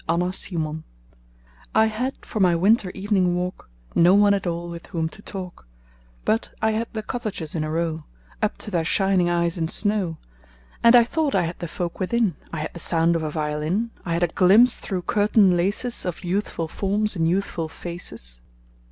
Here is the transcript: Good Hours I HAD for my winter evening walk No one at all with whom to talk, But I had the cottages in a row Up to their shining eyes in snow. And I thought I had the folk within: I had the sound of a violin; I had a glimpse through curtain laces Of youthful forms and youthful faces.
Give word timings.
Good 0.07 0.19
Hours 0.23 0.51
I 1.75 1.85
HAD 1.85 2.25
for 2.25 2.39
my 2.39 2.55
winter 2.55 2.89
evening 2.95 3.35
walk 3.35 3.69
No 3.93 4.15
one 4.15 4.33
at 4.33 4.47
all 4.47 4.67
with 4.71 4.87
whom 4.87 5.07
to 5.09 5.21
talk, 5.21 5.67
But 6.25 6.49
I 6.59 6.71
had 6.71 6.87
the 6.93 7.03
cottages 7.03 7.53
in 7.53 7.63
a 7.63 7.69
row 7.69 8.05
Up 8.41 8.57
to 8.57 8.71
their 8.71 8.83
shining 8.83 9.29
eyes 9.29 9.59
in 9.59 9.67
snow. 9.67 10.17
And 10.83 10.95
I 10.95 11.03
thought 11.03 11.35
I 11.35 11.43
had 11.43 11.59
the 11.59 11.67
folk 11.67 11.99
within: 11.99 12.35
I 12.51 12.61
had 12.61 12.73
the 12.73 12.79
sound 12.79 13.15
of 13.15 13.21
a 13.21 13.29
violin; 13.29 13.91
I 14.03 14.13
had 14.13 14.23
a 14.23 14.27
glimpse 14.29 14.79
through 14.79 15.03
curtain 15.03 15.55
laces 15.55 16.03
Of 16.03 16.23
youthful 16.23 16.67
forms 16.67 17.15
and 17.15 17.27
youthful 17.27 17.69
faces. 17.69 18.41